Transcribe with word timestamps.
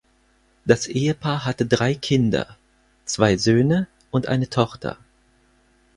Das 0.65 0.87
Ehepaar 0.87 1.45
hatte 1.45 1.67
drei 1.67 1.93
Kinder 1.93 2.57
(zwei 3.05 3.37
Söhne 3.37 3.87
und 4.09 4.25
eine 4.27 4.49
Tochter). 4.49 4.97